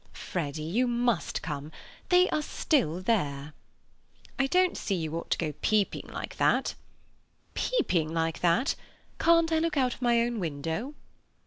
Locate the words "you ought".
4.95-5.29